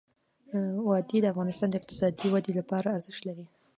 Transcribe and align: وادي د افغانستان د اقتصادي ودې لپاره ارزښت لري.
وادي 0.87 1.17
د 1.21 1.25
افغانستان 1.33 1.67
د 1.69 1.75
اقتصادي 1.79 2.27
ودې 2.29 2.53
لپاره 2.59 2.87
ارزښت 2.97 3.21
لري. 3.29 3.45